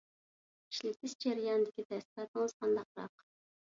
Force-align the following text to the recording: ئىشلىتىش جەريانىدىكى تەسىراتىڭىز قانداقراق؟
ئىشلىتىش 0.73 1.13
جەريانىدىكى 1.25 1.87
تەسىراتىڭىز 1.93 2.57
قانداقراق؟ 2.65 3.15